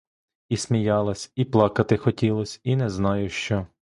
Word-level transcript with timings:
І 0.49 0.57
сміялась, 0.57 1.31
і 1.35 1.45
плакати 1.45 1.97
хотілось, 1.97 2.61
і 2.63 2.75
не 2.75 2.89
знаю 2.89 3.29
що! 3.29 3.67